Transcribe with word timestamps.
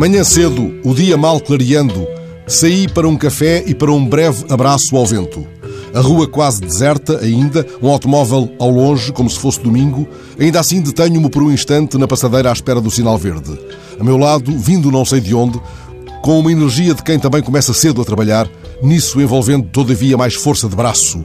Manhã 0.00 0.24
cedo, 0.24 0.80
o 0.82 0.94
dia 0.94 1.14
mal 1.18 1.38
clareando, 1.38 2.08
saí 2.46 2.88
para 2.88 3.06
um 3.06 3.18
café 3.18 3.62
e 3.66 3.74
para 3.74 3.92
um 3.92 4.02
breve 4.02 4.46
abraço 4.48 4.96
ao 4.96 5.04
vento. 5.04 5.46
A 5.92 6.00
rua 6.00 6.26
quase 6.26 6.62
deserta 6.62 7.18
ainda, 7.18 7.66
um 7.82 7.88
automóvel 7.90 8.50
ao 8.58 8.70
longe, 8.70 9.12
como 9.12 9.28
se 9.28 9.38
fosse 9.38 9.60
domingo. 9.60 10.08
Ainda 10.38 10.58
assim 10.58 10.80
detenho-me 10.80 11.28
por 11.28 11.42
um 11.42 11.52
instante 11.52 11.98
na 11.98 12.08
passadeira 12.08 12.48
à 12.48 12.52
espera 12.54 12.80
do 12.80 12.90
sinal 12.90 13.18
verde. 13.18 13.60
A 14.00 14.02
meu 14.02 14.16
lado, 14.16 14.50
vindo 14.56 14.90
não 14.90 15.04
sei 15.04 15.20
de 15.20 15.34
onde, 15.34 15.60
com 16.22 16.40
uma 16.40 16.50
energia 16.50 16.94
de 16.94 17.02
quem 17.02 17.18
também 17.18 17.42
começa 17.42 17.74
cedo 17.74 18.00
a 18.00 18.04
trabalhar, 18.04 18.48
nisso 18.82 19.20
envolvendo 19.20 19.68
todavia 19.68 20.16
mais 20.16 20.32
força 20.34 20.66
de 20.66 20.76
braço. 20.76 21.22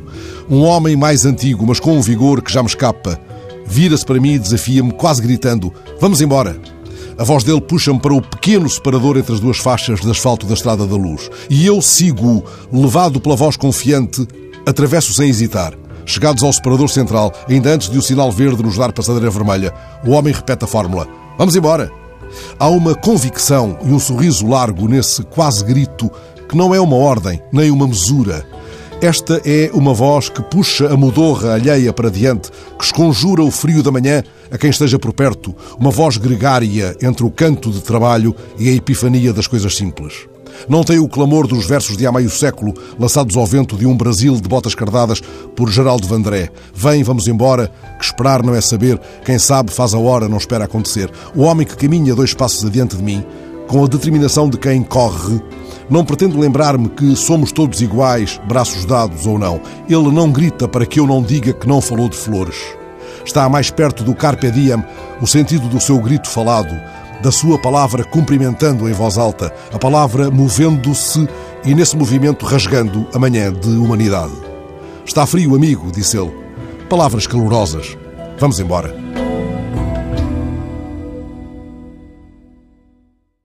Um 0.49 0.63
homem 0.63 0.97
mais 0.97 1.25
antigo, 1.25 1.65
mas 1.65 1.79
com 1.79 1.97
um 1.97 2.01
vigor 2.01 2.41
que 2.41 2.51
já 2.51 2.61
me 2.61 2.67
escapa. 2.67 3.17
Vira-se 3.65 4.05
para 4.05 4.19
mim 4.19 4.33
e 4.33 4.39
desafia-me, 4.39 4.91
quase 4.91 5.21
gritando: 5.21 5.71
Vamos 6.01 6.19
embora! 6.19 6.74
A 7.17 7.23
voz 7.23 7.45
dele 7.45 7.61
puxa-me 7.61 7.99
para 7.99 8.13
o 8.13 8.21
pequeno 8.21 8.69
separador 8.69 9.17
entre 9.17 9.33
as 9.33 9.39
duas 9.39 9.57
faixas 9.57 10.01
de 10.01 10.11
asfalto 10.11 10.45
da 10.45 10.53
Estrada 10.53 10.85
da 10.85 10.95
Luz. 10.95 11.29
E 11.49 11.65
eu 11.65 11.81
sigo, 11.81 12.43
levado 12.71 13.21
pela 13.21 13.37
voz 13.37 13.55
confiante, 13.55 14.27
atravesso 14.65 15.13
sem 15.13 15.29
hesitar. 15.29 15.73
Chegados 16.05 16.43
ao 16.43 16.51
separador 16.51 16.89
central, 16.89 17.31
ainda 17.47 17.69
antes 17.69 17.89
de 17.89 17.97
o 17.97 18.01
sinal 18.01 18.31
verde 18.31 18.61
nos 18.61 18.77
dar 18.77 18.91
passadeira 18.91 19.29
vermelha, 19.29 19.73
o 20.05 20.11
homem 20.11 20.33
repete 20.33 20.65
a 20.65 20.67
fórmula: 20.67 21.07
Vamos 21.37 21.55
embora! 21.55 21.89
Há 22.59 22.67
uma 22.67 22.93
convicção 22.93 23.77
e 23.83 23.91
um 23.91 23.99
sorriso 23.99 24.45
largo 24.45 24.87
nesse 24.87 25.23
quase 25.23 25.63
grito 25.63 26.11
que 26.49 26.57
não 26.57 26.75
é 26.75 26.81
uma 26.81 26.97
ordem 26.97 27.41
nem 27.51 27.71
uma 27.71 27.87
mesura. 27.87 28.45
Esta 29.01 29.41
é 29.45 29.69
uma 29.73 29.93
voz 29.93 30.29
que 30.29 30.41
puxa 30.41 30.87
a 30.87 30.95
mudorra 30.95 31.53
alheia 31.53 31.91
para 31.91 32.09
diante, 32.09 32.49
que 32.79 32.85
esconjura 32.85 33.43
o 33.43 33.51
frio 33.51 33.83
da 33.83 33.91
manhã 33.91 34.23
a 34.49 34.57
quem 34.57 34.69
esteja 34.69 34.97
por 34.97 35.11
perto, 35.11 35.53
uma 35.77 35.91
voz 35.91 36.17
gregária 36.17 36.95
entre 37.01 37.25
o 37.25 37.29
canto 37.29 37.71
de 37.71 37.81
trabalho 37.81 38.33
e 38.57 38.69
a 38.69 38.71
epifania 38.71 39.33
das 39.33 39.47
coisas 39.47 39.75
simples. 39.75 40.27
Não 40.69 40.81
tem 40.83 40.97
o 40.97 41.09
clamor 41.09 41.45
dos 41.45 41.67
versos 41.67 41.97
de 41.97 42.07
há 42.07 42.11
meio 42.11 42.29
século, 42.29 42.73
lançados 42.97 43.35
ao 43.35 43.45
vento 43.45 43.75
de 43.75 43.85
um 43.85 43.95
Brasil 43.95 44.35
de 44.35 44.47
botas 44.47 44.73
cardadas 44.73 45.21
por 45.55 45.69
Geraldo 45.69 46.07
Vandré. 46.07 46.49
Vem, 46.73 47.03
vamos 47.03 47.27
embora, 47.27 47.69
que 47.99 48.05
esperar 48.05 48.41
não 48.41 48.55
é 48.55 48.61
saber, 48.61 48.99
quem 49.25 49.37
sabe 49.37 49.71
faz 49.71 49.93
a 49.93 49.99
hora, 49.99 50.29
não 50.29 50.37
espera 50.37 50.63
acontecer. 50.63 51.11
O 51.35 51.41
homem 51.41 51.67
que 51.67 51.75
caminha 51.75 52.15
dois 52.15 52.33
passos 52.33 52.63
adiante 52.63 52.95
de 52.95 53.03
mim, 53.03 53.23
com 53.67 53.83
a 53.83 53.87
determinação 53.87 54.49
de 54.49 54.57
quem 54.57 54.81
corre, 54.81 55.41
não 55.89 56.05
pretendo 56.05 56.39
lembrar-me 56.39 56.89
que 56.89 57.15
somos 57.15 57.51
todos 57.51 57.81
iguais, 57.81 58.39
braços 58.47 58.85
dados 58.85 59.25
ou 59.25 59.37
não. 59.37 59.61
Ele 59.87 60.11
não 60.11 60.31
grita 60.31 60.67
para 60.67 60.85
que 60.85 60.99
eu 60.99 61.07
não 61.07 61.21
diga 61.21 61.53
que 61.53 61.67
não 61.67 61.81
falou 61.81 62.09
de 62.09 62.17
flores. 62.17 62.57
Está 63.25 63.47
mais 63.49 63.71
perto 63.71 64.03
do 64.03 64.13
carpe 64.13 64.49
diem 64.51 64.83
o 65.21 65.27
sentido 65.27 65.67
do 65.67 65.79
seu 65.79 65.99
grito 65.99 66.29
falado, 66.29 66.75
da 67.21 67.31
sua 67.31 67.57
palavra 67.59 68.03
cumprimentando 68.03 68.87
em 68.87 68.93
voz 68.93 69.17
alta, 69.17 69.53
a 69.73 69.79
palavra 69.79 70.29
movendo-se 70.29 71.27
e 71.63 71.73
nesse 71.73 71.95
movimento 71.97 72.45
rasgando 72.45 73.07
a 73.13 73.19
manhã 73.19 73.51
de 73.51 73.69
humanidade. 73.69 74.33
Está 75.05 75.25
frio, 75.25 75.55
amigo, 75.55 75.91
disse 75.91 76.17
ele. 76.17 76.33
Palavras 76.89 77.25
calorosas. 77.25 77.97
Vamos 78.37 78.59
embora. 78.59 79.24